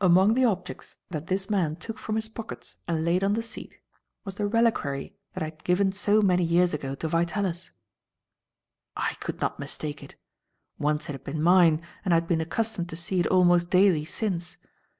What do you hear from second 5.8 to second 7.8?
so many years ago to Vitalis.